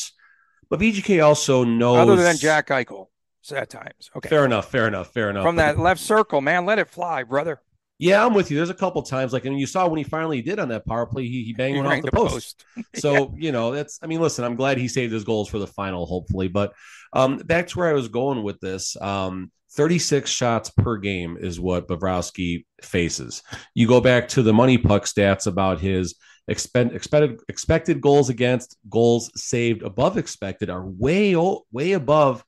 [0.69, 1.99] but VGK also knows.
[1.99, 3.07] Other than Jack Eichel
[3.53, 4.11] at times.
[4.17, 4.29] Okay.
[4.29, 4.71] Fair enough.
[4.71, 5.13] Fair enough.
[5.13, 5.45] Fair enough.
[5.45, 7.61] From that left circle, man, let it fly, brother.
[7.99, 8.59] Yeah, I'm with you.
[8.59, 10.85] There's a couple times, like, I mean, you saw when he finally did on that
[10.85, 12.65] power play, he, he banged one off the, the post.
[12.75, 12.87] post.
[12.97, 13.29] so, yeah.
[13.37, 16.05] you know, that's, I mean, listen, I'm glad he saved his goals for the final,
[16.05, 16.49] hopefully.
[16.49, 16.75] But
[17.13, 21.61] um, back to where I was going with this um, 36 shots per game is
[21.61, 23.43] what Bobrovsky faces.
[23.75, 26.15] You go back to the money puck stats about his
[26.49, 32.45] expect, expected, expected goals against, goals saved above expected are way, way above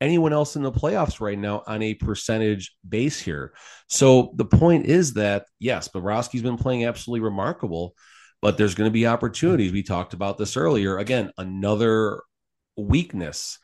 [0.00, 3.52] anyone else in the playoffs right now on a percentage base here.
[3.88, 7.94] So the point is that yes, Bobrovsky's been playing absolutely remarkable,
[8.40, 9.72] but there's going to be opportunities.
[9.72, 10.98] We talked about this earlier.
[10.98, 12.22] Again, another
[12.76, 13.58] weakness.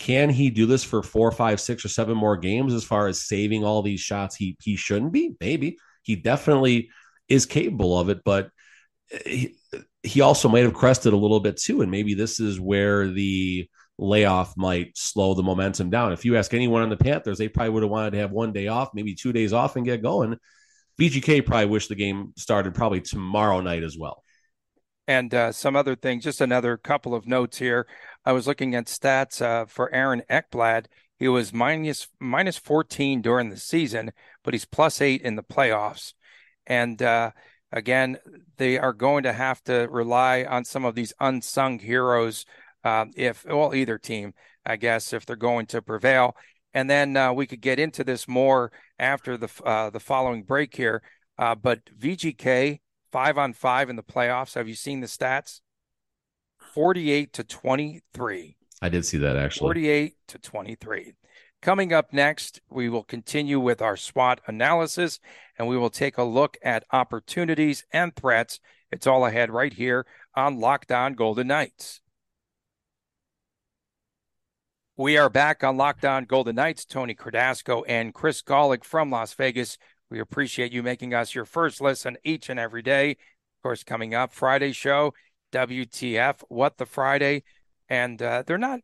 [0.00, 3.20] Can he do this for four, five, six, or seven more games as far as
[3.20, 4.34] saving all these shots?
[4.34, 5.36] He he shouldn't be.
[5.42, 6.88] Maybe he definitely
[7.28, 8.48] is capable of it, but
[9.12, 9.56] eh, he,
[10.02, 11.82] he also might have crested a little bit too.
[11.82, 16.12] And maybe this is where the layoff might slow the momentum down.
[16.12, 18.54] If you ask anyone on the Panthers, they probably would have wanted to have one
[18.54, 20.38] day off, maybe two days off and get going.
[20.98, 24.24] VGK probably wish the game started probably tomorrow night as well.
[25.06, 27.86] And uh, some other things, just another couple of notes here.
[28.24, 30.86] I was looking at stats uh, for Aaron Ekblad.
[31.18, 34.12] He was minus minus 14 during the season,
[34.44, 36.14] but he's plus eight in the playoffs.
[36.66, 37.32] And uh,
[37.72, 38.18] again,
[38.56, 42.46] they are going to have to rely on some of these unsung heroes
[42.84, 44.32] uh, if well either team,
[44.64, 46.36] I guess, if they're going to prevail.
[46.72, 50.74] And then uh, we could get into this more after the uh, the following break
[50.74, 51.02] here.
[51.38, 52.80] Uh, but VGK
[53.12, 54.54] five on five in the playoffs.
[54.54, 55.60] Have you seen the stats?
[56.74, 58.56] Forty-eight to twenty-three.
[58.82, 59.66] I did see that actually.
[59.66, 61.14] Forty-eight to twenty-three.
[61.62, 65.20] Coming up next, we will continue with our SWOT analysis
[65.58, 68.60] and we will take a look at opportunities and threats.
[68.90, 72.00] It's all ahead right here on Locked On Golden Knights.
[74.96, 76.84] We are back on Locked On Golden Knights.
[76.86, 79.76] Tony Cardasco and Chris Gawlik from Las Vegas.
[80.10, 83.12] We appreciate you making us your first listen each and every day.
[83.12, 85.14] Of course, coming up Friday show,
[85.52, 87.44] WTF, What the Friday,
[87.88, 88.80] and uh, they're not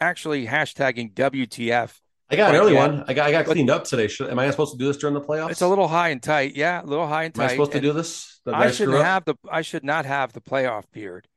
[0.00, 2.00] actually hashtagging WTF.
[2.30, 2.90] I got an early yet.
[2.90, 3.04] one.
[3.06, 4.08] I got I got cleaned up today.
[4.08, 5.50] Should, am I supposed to do this during the playoffs?
[5.50, 6.56] It's a little high and tight.
[6.56, 7.44] Yeah, a little high and tight.
[7.44, 8.40] Am I supposed and to do this?
[8.46, 9.36] I shouldn't have the.
[9.50, 11.28] I should not have the playoff beard.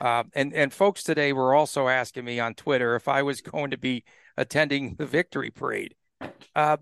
[0.00, 3.70] Uh, and and folks today were also asking me on Twitter if I was going
[3.70, 4.04] to be
[4.36, 5.94] attending the victory parade.
[6.54, 6.76] Uh,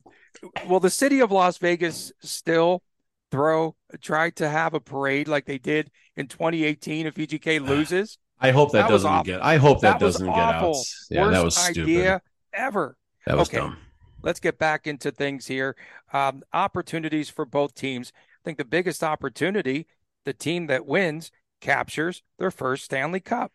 [0.68, 2.82] will the city of Las Vegas still
[3.30, 8.18] throw try to have a parade like they did in 2018 if VGK loses?
[8.40, 9.42] I hope that, that doesn't get.
[9.42, 10.74] I hope that, that doesn't get out.
[11.10, 11.82] Yeah, Worst that was stupid.
[11.82, 12.96] idea ever.
[13.26, 13.58] That was okay.
[13.58, 13.76] dumb.
[14.22, 15.76] Let's get back into things here.
[16.12, 18.12] Um, opportunities for both teams.
[18.16, 19.86] I think the biggest opportunity,
[20.24, 23.52] the team that wins, captures their first Stanley Cup.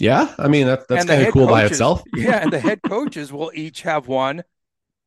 [0.00, 2.02] Yeah, I mean that, that's kind of cool coaches, by itself.
[2.14, 4.42] yeah, and the head coaches will each have won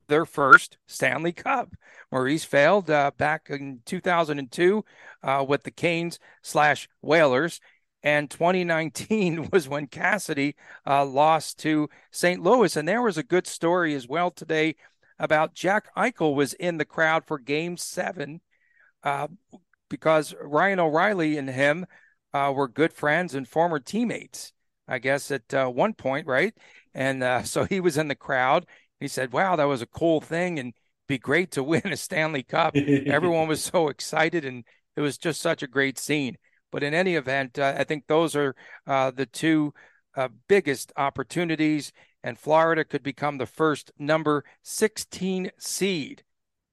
[0.07, 1.75] their first Stanley Cup.
[2.11, 4.85] Maurice failed uh, back in 2002
[5.23, 7.59] uh, with the Canes slash Whalers,
[8.03, 12.41] and 2019 was when Cassidy uh, lost to St.
[12.41, 12.75] Louis.
[12.75, 14.75] And there was a good story as well today
[15.19, 18.41] about Jack Eichel was in the crowd for Game Seven.
[19.03, 19.27] Uh,
[19.89, 21.85] because Ryan O'Reilly and him
[22.33, 24.51] uh, were good friends and former teammates,
[24.85, 26.53] I guess, at uh, one point, right?
[26.93, 28.65] And so he was in the crowd.
[28.99, 30.73] He said, Wow, that was a cool thing and
[31.07, 32.75] be great to win a Stanley Cup.
[33.05, 34.63] Everyone was so excited and
[34.95, 36.37] it was just such a great scene.
[36.71, 38.55] But in any event, uh, I think those are
[38.85, 39.73] uh, the two
[40.15, 46.23] uh, biggest opportunities, and Florida could become the first number 16 seed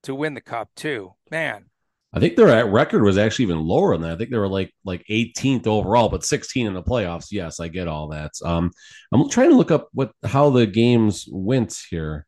[0.03, 1.15] to win the cup, too.
[1.31, 1.67] Man,
[2.15, 4.13] I think their record was actually even lower than that.
[4.13, 7.27] I think they were like like 18th overall, but 16 in the playoffs.
[7.33, 8.31] Yes, I get all that.
[8.45, 8.71] Um,
[9.13, 12.27] I'm trying to look up what how the games went here.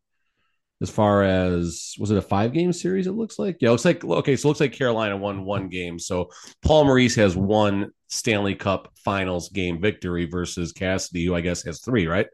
[0.83, 3.07] As far as was it a five game series?
[3.07, 3.69] It looks like yeah.
[3.69, 4.37] It looks like okay.
[4.37, 5.99] So it looks like Carolina won one game.
[6.01, 6.31] So
[6.63, 11.81] Paul Maurice has one Stanley Cup Finals game victory versus Cassidy, who I guess has
[11.81, 12.09] three.
[12.09, 12.27] Right.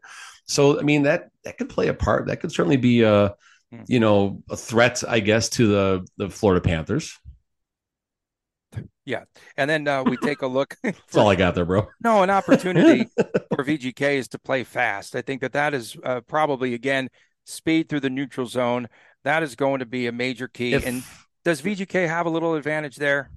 [0.45, 2.27] So I mean that that could play a part.
[2.27, 3.35] That could certainly be a
[3.71, 3.83] hmm.
[3.87, 7.17] you know a threat, I guess, to the the Florida Panthers.
[9.05, 9.23] Yeah,
[9.57, 10.77] and then uh, we take a look.
[10.81, 11.87] For, That's all I got there, bro.
[12.01, 13.09] No, an opportunity
[13.53, 15.15] for VGK is to play fast.
[15.15, 17.09] I think that that is uh, probably again
[17.45, 18.87] speed through the neutral zone.
[19.23, 20.73] That is going to be a major key.
[20.73, 21.03] If, and
[21.43, 23.29] does VGK have a little advantage there?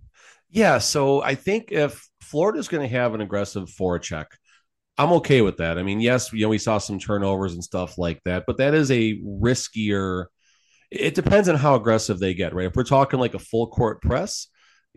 [0.51, 0.79] Yeah.
[0.79, 4.27] So I think if Florida's going to have an aggressive forecheck,
[4.99, 5.79] I'm okay with that.
[5.79, 8.75] I mean, yes, you know, we saw some turnovers and stuff like that, but that
[8.75, 10.27] is a riskier.
[10.91, 12.67] It depends on how aggressive they get, right?
[12.67, 14.49] If we're talking like a full court press,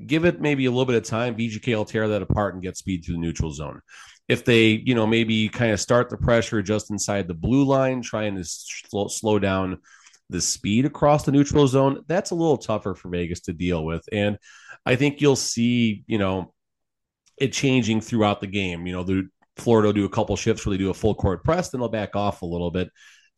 [0.05, 1.35] give it maybe a little bit of time.
[1.35, 3.81] VGK will tear that apart and get speed to the neutral zone.
[4.27, 8.01] If they, you know, maybe kind of start the pressure just inside the blue line,
[8.01, 9.79] trying to slow, slow down
[10.29, 14.03] the speed across the neutral zone, that's a little tougher for Vegas to deal with.
[14.11, 14.37] And
[14.85, 16.53] I think you'll see, you know,
[17.37, 18.85] it changing throughout the game.
[18.85, 21.43] You know, the Florida will do a couple shifts where they do a full court
[21.43, 22.89] press, then they'll back off a little bit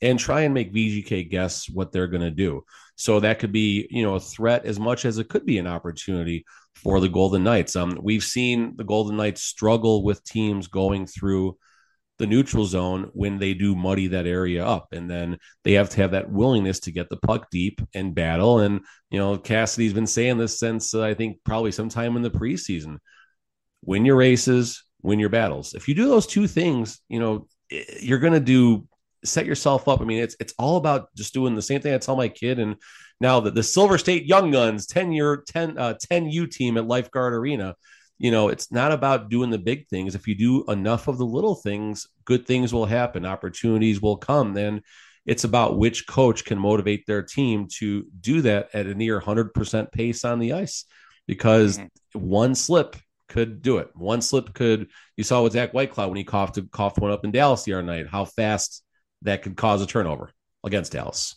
[0.01, 2.63] and try and make VGK guess what they're going to do.
[2.95, 5.67] So that could be, you know, a threat as much as it could be an
[5.67, 7.75] opportunity for the Golden Knights.
[7.75, 11.57] Um, we've seen the Golden Knights struggle with teams going through
[12.17, 16.01] the neutral zone when they do muddy that area up, and then they have to
[16.01, 18.59] have that willingness to get the puck deep and battle.
[18.59, 22.29] And you know, Cassidy's been saying this since uh, I think probably sometime in the
[22.29, 22.97] preseason:
[23.83, 25.73] win your races, win your battles.
[25.73, 27.47] If you do those two things, you know,
[27.99, 28.87] you're going to do
[29.23, 30.01] set yourself up.
[30.01, 32.59] I mean, it's it's all about just doing the same thing I tell my kid.
[32.59, 32.75] And
[33.19, 36.87] now that the Silver State Young Guns 10 year 10 uh 10 U team at
[36.87, 37.75] Lifeguard Arena,
[38.17, 40.15] you know, it's not about doing the big things.
[40.15, 44.53] If you do enough of the little things, good things will happen, opportunities will come.
[44.53, 44.81] Then
[45.25, 49.91] it's about which coach can motivate their team to do that at a near 100%
[49.91, 50.85] pace on the ice
[51.27, 52.19] because mm-hmm.
[52.19, 52.95] one slip
[53.31, 53.89] could do it.
[53.95, 54.89] One slip could.
[55.15, 57.83] You saw with Zach Whitecloud when he coughed coughed one up in Dallas the other
[57.83, 58.07] night.
[58.07, 58.83] How fast
[59.23, 60.31] that could cause a turnover
[60.63, 61.35] against Dallas.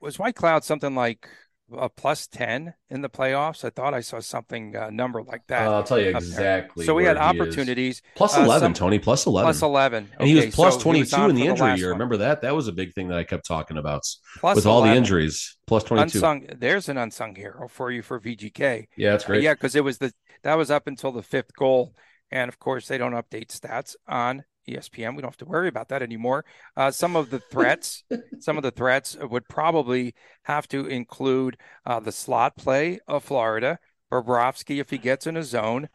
[0.00, 1.28] Was Whitecloud something like
[1.72, 3.64] a plus 10 in the playoffs.
[3.64, 5.66] I thought I saw something uh, number like that.
[5.66, 6.84] Uh, I'll tell you exactly.
[6.84, 8.02] So we had opportunities.
[8.14, 9.46] Plus 11, uh, some, Tony, plus 11.
[9.46, 10.10] Plus 11.
[10.18, 11.88] And he was plus so 22 was in the injury the year.
[11.88, 11.98] One.
[11.98, 12.42] Remember that?
[12.42, 14.02] That was a big thing that I kept talking about
[14.38, 14.68] plus with 11.
[14.68, 15.56] all the injuries.
[15.66, 16.18] Plus 22.
[16.18, 18.86] Unsung, there's an unsung hero for you for VGK.
[18.96, 19.42] Yeah, that's great.
[19.42, 21.94] yeah, because it was the that was up until the fifth goal.
[22.30, 25.14] And of course, they don't update stats on ESPN.
[25.16, 26.44] We don't have to worry about that anymore.
[26.76, 28.04] Uh, some of the threats,
[28.40, 33.78] some of the threats would probably have to include uh, the slot play of Florida,
[34.10, 35.88] Bobrovsky if he gets in a zone,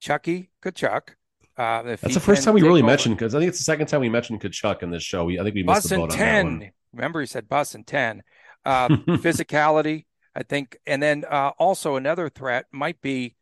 [0.00, 1.10] Chucky Tkachuk.
[1.56, 2.86] Uh, That's the first time we really over.
[2.86, 5.24] mentioned because I think it's the second time we mentioned Tkachuk in this show.
[5.24, 6.18] We, I think we missed bus the boat on 10.
[6.18, 6.72] that one.
[6.94, 8.22] Remember, he said bus and ten.
[8.64, 13.36] Uh, physicality, I think, and then uh, also another threat might be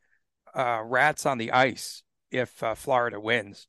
[0.55, 3.67] uh, rats on the ice if uh, Florida wins.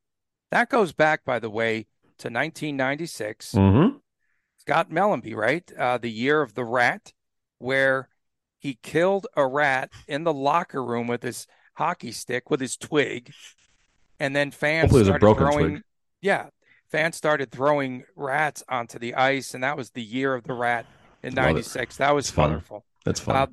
[0.51, 1.87] That goes back, by the way,
[2.19, 3.53] to 1996.
[3.53, 3.97] Mm-hmm.
[4.57, 5.71] Scott Mellanby, right?
[5.77, 7.13] Uh, the year of the rat,
[7.57, 8.09] where
[8.59, 13.33] he killed a rat in the locker room with his hockey stick, with his twig.
[14.19, 15.69] And then fans Hopefully started throwing.
[15.69, 15.83] Twig.
[16.21, 16.47] Yeah.
[16.91, 19.55] Fans started throwing rats onto the ice.
[19.55, 20.85] And that was the year of the rat
[21.23, 21.97] in 96.
[21.97, 22.85] That was wonderful.
[23.05, 23.35] That's fun.
[23.35, 23.47] Uh,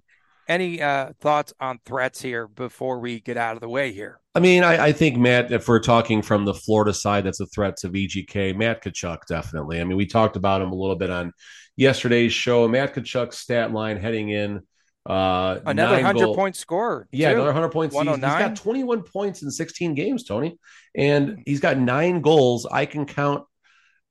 [0.47, 4.21] any uh, thoughts on threats here before we get out of the way here?
[4.39, 7.47] I mean, I, I, think Matt, if we're talking from the Florida side, that's a
[7.47, 8.55] threat to VGK.
[8.55, 9.81] Matt Tkachuk, definitely.
[9.81, 11.33] I mean, we talked about him a little bit on
[11.75, 12.69] yesterday's show.
[12.69, 14.61] Matt Tkachuk's stat line heading in.
[15.05, 16.37] Uh, another hundred goal.
[16.37, 17.09] point score.
[17.11, 17.97] Yeah, another hundred points.
[17.97, 20.57] He's, he's got 21 points in 16 games, Tony,
[20.95, 22.65] and he's got nine goals.
[22.65, 23.43] I can count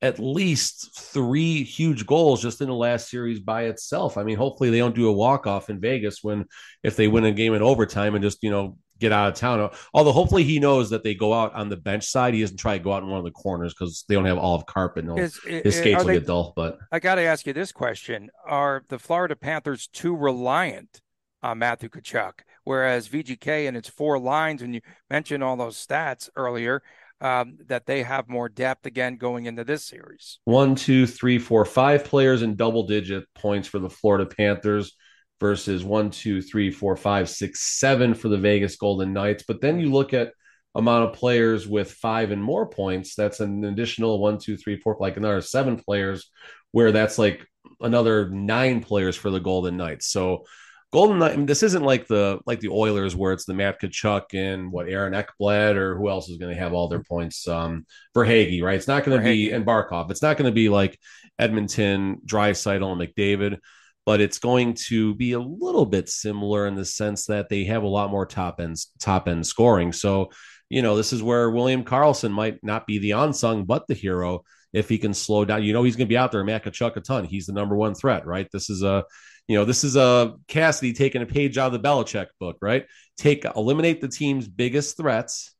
[0.02, 4.18] at least three huge goals just in the last series by itself.
[4.18, 6.44] I mean, hopefully they don't do a walk off in Vegas when
[6.82, 9.70] if they win a game in overtime and just you know get out of town.
[9.94, 12.34] Although hopefully he knows that they go out on the bench side.
[12.34, 14.38] He doesn't try to go out in one of the corners because they don't have
[14.38, 15.04] all of carpet.
[15.04, 16.52] And is, his skates will they, get dull.
[16.56, 21.00] But I got to ask you this question: Are the Florida Panthers too reliant
[21.42, 22.40] on Matthew Tkachuk?
[22.64, 26.82] Whereas VGK and its four lines, and you mentioned all those stats earlier,
[27.20, 30.38] um, that they have more depth again going into this series.
[30.44, 34.94] One, two, three, four, five players in double digit points for the Florida Panthers
[35.40, 39.44] versus one, two, three, four, five, six, seven for the Vegas Golden Knights.
[39.46, 40.32] But then you look at
[40.74, 43.14] amount of players with five and more points.
[43.14, 46.30] That's an additional one, two, three, four, like another seven players,
[46.72, 47.46] where that's like
[47.80, 50.06] another nine players for the Golden Knights.
[50.06, 50.44] So
[50.90, 51.32] Golden Knight.
[51.32, 54.72] I mean, this isn't like the like the Oilers where it's the Matt Tkachuk and
[54.72, 57.46] what Aaron Ekblad or who else is going to have all their points.
[57.46, 57.84] Um,
[58.16, 58.76] Verhaeghe, right?
[58.76, 60.10] It's not going to be and Barkov.
[60.10, 60.98] It's not going to be like
[61.38, 63.58] Edmonton, Draisaitl, and McDavid,
[64.08, 67.82] but it's going to be a little bit similar in the sense that they have
[67.82, 69.92] a lot more top end top end scoring.
[69.92, 70.30] So,
[70.70, 74.44] you know, this is where William Karlsson might not be the unsung but the hero
[74.72, 75.62] if he can slow down.
[75.62, 77.26] You know, he's going to be out there, Matt Tkachuk a ton.
[77.26, 78.48] He's the number one threat, right?
[78.50, 79.04] This is a
[79.46, 82.86] you know, this is a Cassidy taking a page out of the Belichick book, right?
[83.18, 85.54] Take eliminate the team's biggest threats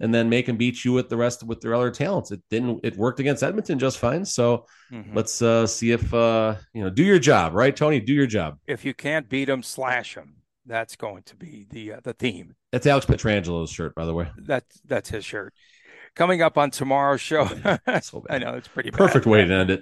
[0.00, 2.30] and then make them beat you with the rest with their other talents.
[2.30, 4.24] It didn't it worked against Edmonton just fine.
[4.24, 5.16] So mm-hmm.
[5.16, 8.00] let's uh see if uh you know do your job, right, Tony?
[8.00, 8.58] Do your job.
[8.66, 10.34] If you can't beat them, slash them.
[10.66, 12.54] That's going to be the uh, the theme.
[12.72, 14.28] That's Alex Pietrangelo's shirt, by the way.
[14.36, 15.54] That's that's his shirt.
[16.14, 17.46] Coming up on tomorrow's show.
[18.02, 19.30] so I know it's pretty perfect bad.
[19.30, 19.80] way to end it.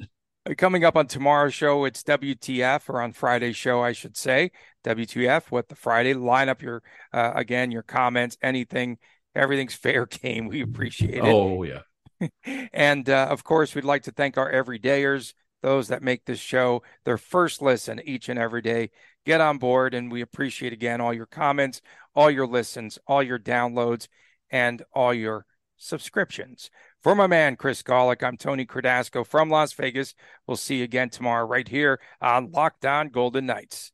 [0.56, 4.52] Coming up on tomorrow's show, it's WTF, or on Friday's show, I should say.
[4.84, 6.14] WTF, what the Friday.
[6.14, 8.98] Line up your, uh, again, your comments, anything,
[9.36, 10.48] everything's fair game.
[10.48, 11.24] We appreciate it.
[11.24, 11.80] Oh, yeah.
[12.72, 16.82] and uh, of course, we'd like to thank our everydayers, those that make this show
[17.04, 18.90] their first listen each and every day.
[19.24, 21.82] Get on board, and we appreciate again all your comments,
[22.14, 24.08] all your listens, all your downloads,
[24.50, 25.44] and all your
[25.76, 26.70] subscriptions.
[27.02, 30.14] For my man, Chris Gawlik, I'm Tony Cardasco from Las Vegas.
[30.46, 33.92] We'll see you again tomorrow right here on Locked On Golden Knights.